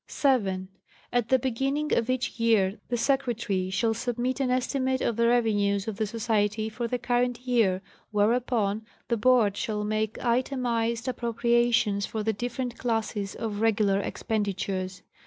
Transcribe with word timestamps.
The 0.07 0.65
—At 1.13 1.29
the 1.29 1.37
beginning 1.37 1.93
of 1.95 2.09
each 2.09 2.39
year 2.39 2.79
the 2.89 2.97
Secretary 2.97 3.69
shall 3.69 3.93
submit 3.93 4.39
an 4.39 4.49
estimate 4.49 4.99
of 4.99 5.15
the 5.15 5.27
revenues 5.27 5.87
of 5.87 5.97
the 5.97 6.07
Society 6.07 6.69
for 6.69 6.87
the 6.87 6.97
current 6.97 7.41
year, 7.41 7.83
whereupon, 8.09 8.81
the 9.09 9.17
Board 9.17 9.55
shall 9.55 9.83
make 9.83 10.17
itemized 10.25 11.07
appropriations 11.07 12.07
for 12.07 12.23
the 12.23 12.33
different 12.33 12.79
classes 12.79 13.35
of 13.35 13.61
regular 13.61 13.99
expenditures. 13.99 15.03